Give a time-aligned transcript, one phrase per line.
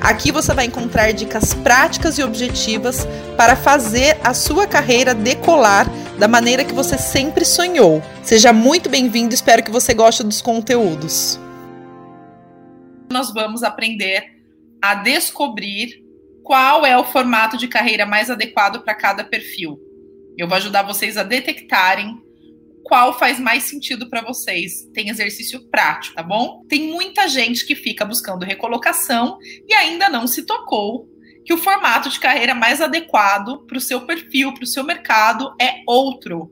[0.00, 3.06] Aqui você vai encontrar dicas práticas e objetivas
[3.36, 5.86] para fazer a sua carreira decolar
[6.18, 8.02] da maneira que você sempre sonhou.
[8.22, 11.40] Seja muito bem-vindo, espero que você goste dos conteúdos.
[13.10, 14.24] Nós vamos aprender
[14.82, 16.04] a descobrir
[16.42, 19.78] qual é o formato de carreira mais adequado para cada perfil.
[20.38, 22.25] Eu vou ajudar vocês a detectarem
[22.86, 24.88] qual faz mais sentido para vocês.
[24.94, 26.62] Tem exercício prático, tá bom?
[26.68, 31.08] Tem muita gente que fica buscando recolocação e ainda não se tocou
[31.44, 35.52] que o formato de carreira mais adequado para o seu perfil, para o seu mercado
[35.60, 36.48] é outro,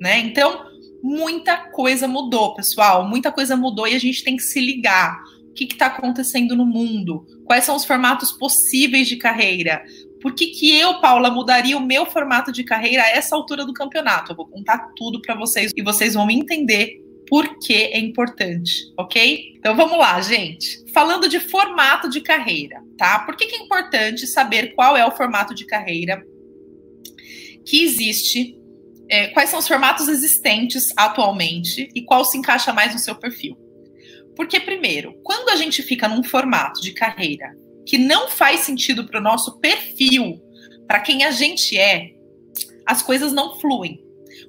[0.00, 0.18] né?
[0.18, 0.64] Então,
[1.02, 3.06] muita coisa mudou, pessoal.
[3.06, 5.22] Muita coisa mudou e a gente tem que se ligar.
[5.56, 7.26] Que está acontecendo no mundo?
[7.44, 9.82] Quais são os formatos possíveis de carreira?
[10.20, 13.72] Por que, que eu, Paula, mudaria o meu formato de carreira a essa altura do
[13.72, 14.32] campeonato?
[14.32, 19.54] Eu vou contar tudo para vocês e vocês vão entender por que é importante, ok?
[19.56, 20.84] Então vamos lá, gente.
[20.92, 23.20] Falando de formato de carreira, tá?
[23.20, 26.24] Por que, que é importante saber qual é o formato de carreira
[27.64, 28.56] que existe?
[29.08, 33.56] É, quais são os formatos existentes atualmente e qual se encaixa mais no seu perfil?
[34.36, 37.56] Porque, primeiro, quando a gente fica num formato de carreira
[37.86, 40.40] que não faz sentido para o nosso perfil,
[40.86, 42.12] para quem a gente é,
[42.84, 44.04] as coisas não fluem.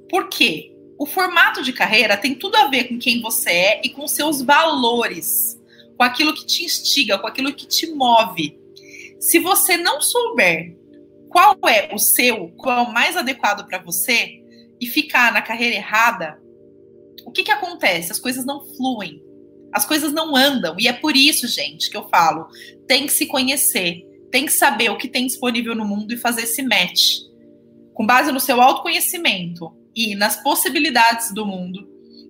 [0.10, 0.74] Por quê?
[1.00, 4.42] O formato de carreira tem tudo a ver com quem você é e com seus
[4.42, 5.60] valores,
[5.96, 8.60] com aquilo que te instiga, com aquilo que te move.
[9.20, 10.76] Se você não souber
[11.30, 14.42] qual é o seu, qual é o mais adequado para você
[14.82, 16.42] e ficar na carreira errada,
[17.26, 18.12] o que, que acontece?
[18.12, 19.22] As coisas não fluem.
[19.78, 20.76] As coisas não andam.
[20.80, 22.48] E é por isso, gente, que eu falo:
[22.88, 24.02] tem que se conhecer,
[24.32, 27.20] tem que saber o que tem disponível no mundo e fazer esse match.
[27.93, 31.87] Com base no seu autoconhecimento e nas possibilidades do mundo,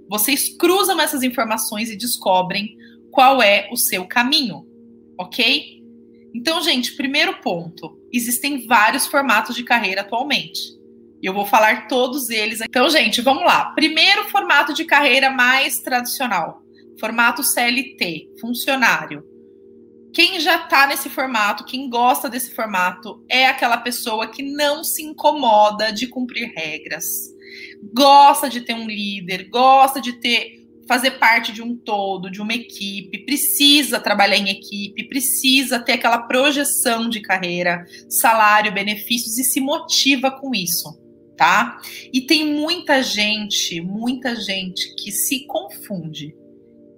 [0.10, 2.76] vocês cruzam essas informações e descobrem
[3.12, 4.66] qual é o seu caminho,
[5.18, 5.82] ok?
[6.36, 10.76] Então, gente, primeiro ponto: existem vários formatos de carreira atualmente.
[11.24, 12.60] E eu vou falar todos eles.
[12.60, 13.72] Então, gente, vamos lá.
[13.74, 16.67] Primeiro formato de carreira mais tradicional
[17.00, 19.24] formato CLT, funcionário.
[20.14, 25.04] Quem já está nesse formato, quem gosta desse formato, é aquela pessoa que não se
[25.04, 27.06] incomoda de cumprir regras.
[27.94, 30.58] Gosta de ter um líder, gosta de ter
[30.88, 36.20] fazer parte de um todo, de uma equipe, precisa trabalhar em equipe, precisa ter aquela
[36.20, 40.98] projeção de carreira, salário, benefícios e se motiva com isso,
[41.36, 41.78] tá?
[42.14, 46.34] E tem muita gente, muita gente que se confunde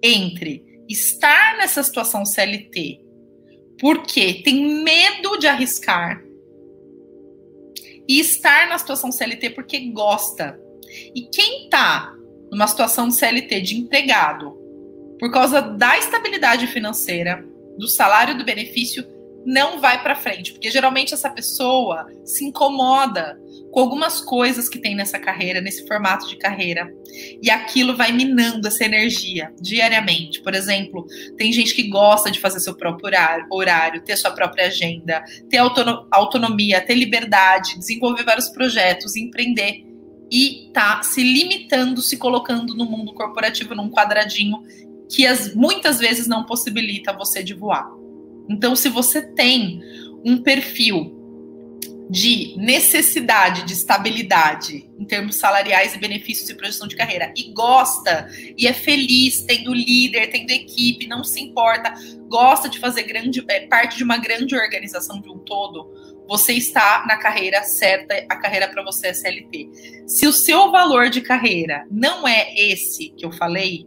[0.01, 3.01] entre estar nessa situação CLT
[3.79, 6.21] porque tem medo de arriscar
[8.07, 10.59] e estar na situação CLT porque gosta.
[11.15, 12.13] E quem está
[12.51, 14.57] numa situação de CLT de empregado
[15.19, 17.45] por causa da estabilidade financeira,
[17.77, 19.05] do salário do benefício,
[19.45, 23.39] não vai para frente, porque geralmente essa pessoa se incomoda
[23.71, 26.91] com algumas coisas que tem nessa carreira, nesse formato de carreira,
[27.41, 30.41] e aquilo vai minando essa energia diariamente.
[30.41, 31.05] Por exemplo,
[31.37, 33.11] tem gente que gosta de fazer seu próprio
[33.51, 35.57] horário, ter sua própria agenda, ter
[36.11, 39.85] autonomia, ter liberdade, desenvolver vários projetos, empreender
[40.31, 44.63] e tá se limitando, se colocando no mundo corporativo num quadradinho
[45.09, 47.98] que as, muitas vezes não possibilita você de voar.
[48.49, 49.81] Então, se você tem
[50.25, 51.19] um perfil
[52.09, 58.27] de necessidade de estabilidade em termos salariais e benefícios e projeção de carreira e gosta
[58.57, 61.93] e é feliz tendo líder, tendo equipe, não se importa,
[62.27, 65.87] gosta de fazer grande é, parte de uma grande organização de um todo,
[66.27, 69.69] você está na carreira certa, a carreira para você é CLT.
[70.07, 73.85] Se o seu valor de carreira não é esse que eu falei,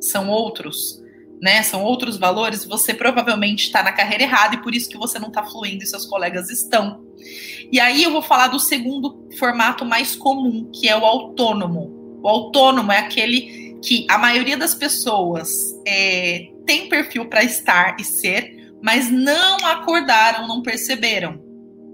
[0.00, 1.01] são outros,
[1.42, 5.18] né, são outros valores, você provavelmente está na carreira errada e por isso que você
[5.18, 7.04] não está fluindo e seus colegas estão.
[7.72, 12.20] E aí eu vou falar do segundo formato mais comum, que é o autônomo.
[12.22, 15.50] O autônomo é aquele que a maioria das pessoas
[15.84, 21.42] é, tem perfil para estar e ser, mas não acordaram, não perceberam,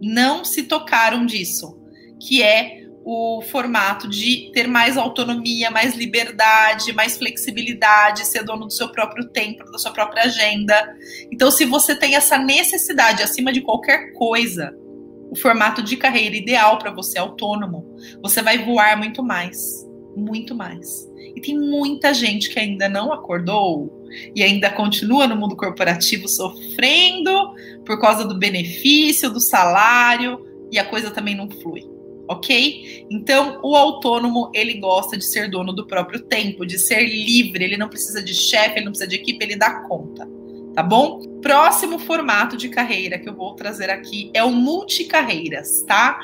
[0.03, 1.79] não se tocaram disso,
[2.21, 8.71] que é o formato de ter mais autonomia, mais liberdade, mais flexibilidade, ser dono do
[8.71, 10.95] seu próprio tempo, da sua própria agenda.
[11.33, 14.77] Então, se você tem essa necessidade acima de qualquer coisa
[15.31, 19.59] o formato de carreira ideal para você autônomo, você vai voar muito mais,
[20.15, 20.87] muito mais.
[21.35, 24.07] E tem muita gente que ainda não acordou
[24.37, 27.55] e ainda continua no mundo corporativo sofrendo
[27.87, 31.98] por causa do benefício, do salário, e a coisa também não flui.
[32.29, 33.07] Ok?
[33.11, 37.65] Então, o autônomo ele gosta de ser dono do próprio tempo, de ser livre.
[37.65, 40.29] Ele não precisa de chefe, ele não precisa de equipe, ele dá conta
[40.79, 41.21] tá bom?
[41.43, 46.21] Próximo formato de carreira que eu vou trazer aqui é o multicarreiras, tá?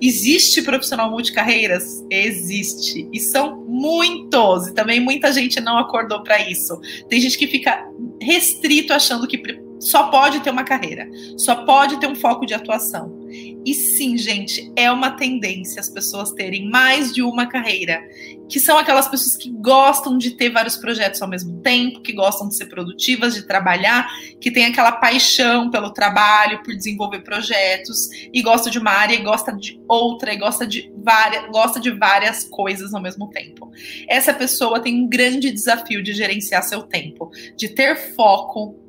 [0.00, 2.04] Existe profissional multicarreiras?
[2.10, 3.08] Existe.
[3.12, 4.66] E são muitos.
[4.66, 6.80] E também muita gente não acordou para isso.
[7.08, 7.88] Tem gente que fica
[8.20, 9.40] restrito achando que
[9.78, 13.15] só pode ter uma carreira, só pode ter um foco de atuação.
[13.64, 18.00] E sim, gente, é uma tendência as pessoas terem mais de uma carreira,
[18.48, 22.48] que são aquelas pessoas que gostam de ter vários projetos ao mesmo tempo, que gostam
[22.48, 24.08] de ser produtivas, de trabalhar,
[24.40, 29.22] que tem aquela paixão pelo trabalho, por desenvolver projetos, e gosta de uma área e
[29.22, 33.70] gosta de outra, e gosta de várias, gosta de várias coisas ao mesmo tempo.
[34.08, 38.85] Essa pessoa tem um grande desafio de gerenciar seu tempo, de ter foco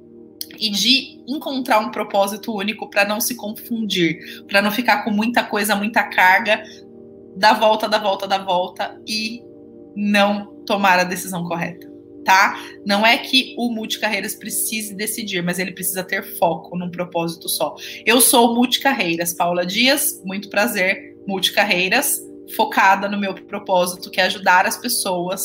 [0.59, 5.43] e de encontrar um propósito único para não se confundir, para não ficar com muita
[5.43, 6.63] coisa, muita carga,
[7.35, 9.41] da volta, da volta, da volta e
[9.95, 11.87] não tomar a decisão correta,
[12.25, 12.59] tá?
[12.85, 17.75] Não é que o multicarreiras precise decidir, mas ele precisa ter foco num propósito só.
[18.05, 22.11] Eu sou multicarreiras, Paula Dias, muito prazer, multicarreiras,
[22.55, 25.41] focada no meu propósito, que é ajudar as pessoas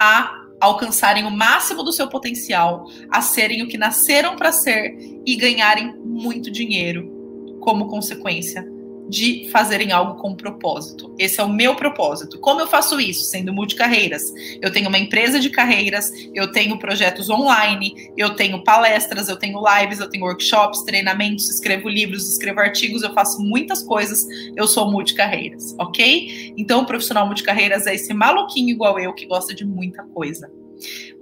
[0.00, 4.96] a alcançarem o máximo do seu potencial, a serem o que nasceram para ser
[5.26, 8.73] e ganharem muito dinheiro como consequência
[9.08, 11.14] de fazerem algo com propósito.
[11.18, 12.38] Esse é o meu propósito.
[12.38, 13.24] Como eu faço isso?
[13.24, 14.22] Sendo multicarreiras.
[14.60, 19.62] Eu tenho uma empresa de carreiras, eu tenho projetos online, eu tenho palestras, eu tenho
[19.62, 24.24] lives, eu tenho workshops, treinamentos, escrevo livros, escrevo artigos, eu faço muitas coisas.
[24.56, 26.54] Eu sou multicarreiras, ok?
[26.56, 30.50] Então, o profissional multicarreiras é esse maluquinho igual eu que gosta de muita coisa.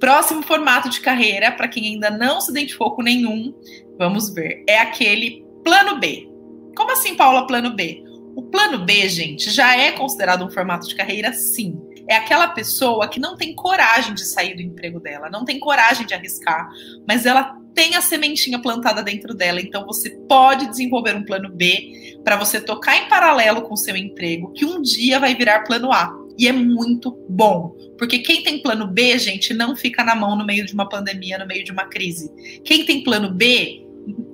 [0.00, 3.54] Próximo formato de carreira, para quem ainda não se identificou com nenhum,
[3.98, 6.31] vamos ver, é aquele plano B.
[6.76, 8.02] Como assim, Paula, plano B?
[8.34, 11.78] O plano B, gente, já é considerado um formato de carreira, sim.
[12.08, 16.06] É aquela pessoa que não tem coragem de sair do emprego dela, não tem coragem
[16.06, 16.68] de arriscar,
[17.06, 19.60] mas ela tem a sementinha plantada dentro dela.
[19.60, 23.96] Então você pode desenvolver um plano B para você tocar em paralelo com o seu
[23.96, 26.12] emprego, que um dia vai virar plano A.
[26.38, 27.76] E é muito bom.
[27.98, 31.38] Porque quem tem plano B, gente, não fica na mão no meio de uma pandemia,
[31.38, 32.30] no meio de uma crise.
[32.64, 33.81] Quem tem plano B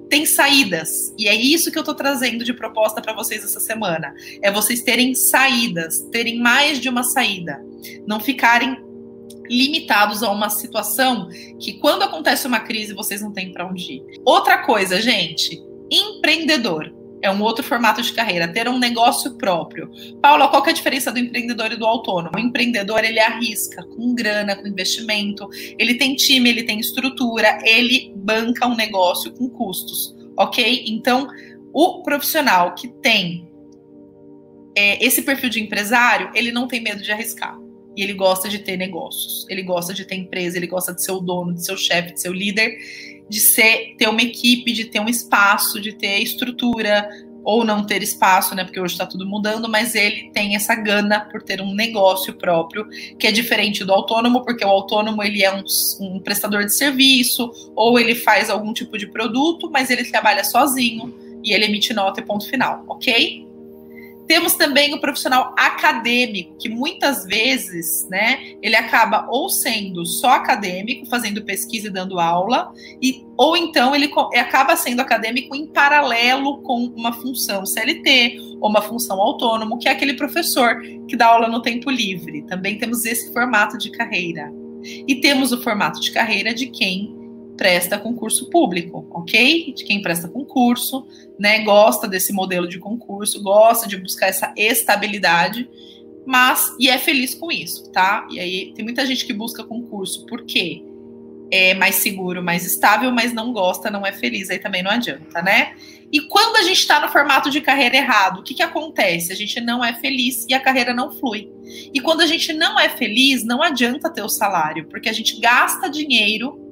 [0.09, 0.91] tem saídas.
[1.19, 4.15] E é isso que eu tô trazendo de proposta para vocês essa semana.
[4.43, 7.63] É vocês terem saídas, terem mais de uma saída.
[8.07, 8.77] Não ficarem
[9.49, 11.29] limitados a uma situação
[11.59, 14.03] que quando acontece uma crise vocês não têm para onde ir.
[14.25, 16.98] Outra coisa, gente, empreendedor.
[17.21, 19.91] É um outro formato de carreira, ter um negócio próprio.
[20.23, 22.37] Paula, qual é a diferença do empreendedor e do autônomo?
[22.37, 25.49] O empreendedor, ele arrisca com grana, com investimento,
[25.79, 30.85] ele tem time, ele tem estrutura, ele banca um negócio com custos, ok?
[30.87, 31.29] Então,
[31.73, 33.49] o profissional que tem
[34.77, 37.59] é, esse perfil de empresário, ele não tem medo de arriscar.
[37.97, 41.11] E ele gosta de ter negócios, ele gosta de ter empresa, ele gosta de ser
[41.11, 42.79] o dono, de ser o chefe, de ser o líder
[43.29, 47.09] de ser ter uma equipe, de ter um espaço, de ter estrutura
[47.45, 48.63] ou não ter espaço, né?
[48.63, 52.87] Porque hoje está tudo mudando, mas ele tem essa gana por ter um negócio próprio,
[53.19, 55.65] que é diferente do autônomo, porque o autônomo ele é um,
[56.01, 61.15] um prestador de serviço ou ele faz algum tipo de produto, mas ele trabalha sozinho
[61.43, 63.48] e ele emite nota e ponto final, ok?
[64.29, 71.07] Temos também o profissional acadêmico, que muitas vezes, né, ele acaba ou sendo só acadêmico,
[71.07, 72.71] fazendo pesquisa e dando aula,
[73.01, 78.83] e, ou então ele acaba sendo acadêmico em paralelo com uma função CLT ou uma
[78.83, 82.43] função autônomo, que é aquele professor que dá aula no tempo livre.
[82.43, 84.53] Também temos esse formato de carreira.
[85.09, 87.18] E temos o formato de carreira de quem
[87.59, 89.75] presta concurso público, ok?
[89.75, 91.07] De quem presta concurso,
[91.39, 91.59] né?
[91.65, 95.69] Gosta desse modelo de concurso, gosta de buscar essa estabilidade,
[96.25, 98.27] mas e é feliz com isso, tá?
[98.31, 100.83] E aí tem muita gente que busca concurso porque
[101.51, 105.43] é mais seguro, mais estável, mas não gosta, não é feliz, aí também não adianta,
[105.43, 105.75] né?
[106.13, 109.33] E quando a gente está no formato de carreira errado, o que, que acontece?
[109.33, 111.51] A gente não é feliz e a carreira não flui.
[111.93, 115.39] E quando a gente não é feliz, não adianta ter o salário, porque a gente
[115.41, 116.68] gasta dinheiro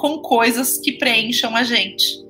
[0.00, 2.24] com coisas que preencham a gente.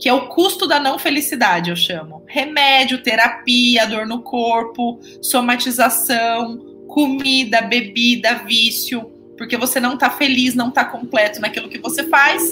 [0.00, 2.24] Que é o custo da não felicidade, eu chamo.
[2.26, 6.58] Remédio, terapia, dor no corpo, somatização,
[6.88, 9.04] comida, bebida, vício,
[9.38, 12.42] porque você não tá feliz, não tá completo naquilo que você faz,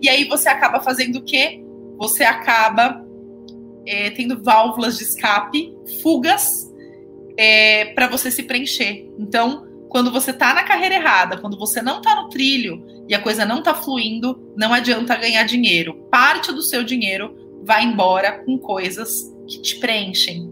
[0.00, 1.62] e aí você acaba fazendo o quê?
[1.98, 3.04] Você acaba
[3.86, 6.72] é, tendo válvulas de escape, fugas,
[7.36, 9.06] é, para você se preencher.
[9.18, 13.20] Então, quando você tá na carreira errada, quando você não tá no trilho e a
[13.20, 16.06] coisa não tá fluindo, não adianta ganhar dinheiro.
[16.12, 19.10] Parte do seu dinheiro vai embora com coisas
[19.48, 20.48] que te preenchem.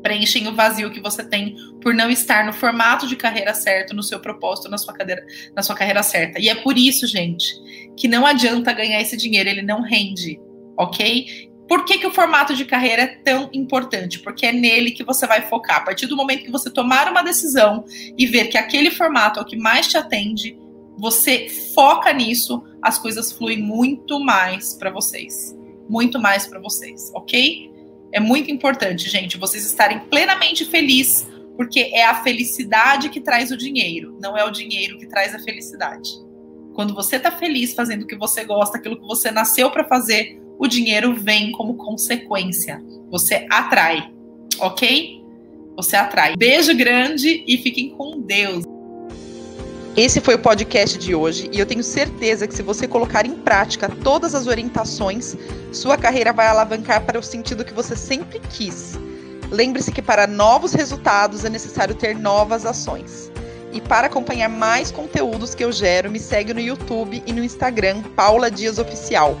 [0.00, 4.02] Preenchem o vazio que você tem por não estar no formato de carreira certo, no
[4.02, 6.38] seu propósito, na sua, cadeira, na sua carreira certa.
[6.38, 7.52] E é por isso, gente,
[7.96, 10.38] que não adianta ganhar esse dinheiro, ele não rende,
[10.78, 11.50] ok?
[11.68, 14.20] Por que, que o formato de carreira é tão importante?
[14.20, 15.78] Porque é nele que você vai focar.
[15.78, 17.84] A partir do momento que você tomar uma decisão
[18.16, 20.56] e ver que aquele formato é o que mais te atende,
[20.98, 25.56] você foca nisso, as coisas fluem muito mais para vocês.
[25.88, 27.70] Muito mais para vocês, ok?
[28.12, 33.56] É muito importante, gente, vocês estarem plenamente felizes, porque é a felicidade que traz o
[33.56, 36.10] dinheiro, não é o dinheiro que traz a felicidade.
[36.74, 40.40] Quando você está feliz fazendo o que você gosta, aquilo que você nasceu para fazer,
[40.58, 42.82] o dinheiro vem como consequência.
[43.10, 44.10] Você atrai,
[44.58, 45.22] ok?
[45.76, 46.36] Você atrai.
[46.36, 48.64] Beijo grande e fiquem com Deus.
[49.94, 53.34] Esse foi o podcast de hoje e eu tenho certeza que se você colocar em
[53.34, 55.36] prática todas as orientações,
[55.70, 58.98] sua carreira vai alavancar para o sentido que você sempre quis.
[59.50, 63.30] Lembre-se que para novos resultados é necessário ter novas ações.
[63.70, 68.00] E para acompanhar mais conteúdos que eu gero, me segue no YouTube e no Instagram,
[68.16, 69.38] Paula Dias Oficial.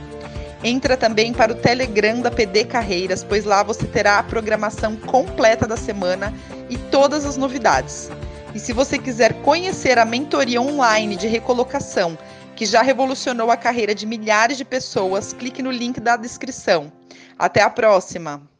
[0.62, 5.66] Entra também para o Telegram da PD Carreiras, pois lá você terá a programação completa
[5.66, 6.32] da semana
[6.68, 8.10] e todas as novidades.
[8.54, 12.18] E se você quiser conhecer a mentoria online de recolocação,
[12.54, 16.92] que já revolucionou a carreira de milhares de pessoas, clique no link da descrição.
[17.38, 18.51] Até a próxima!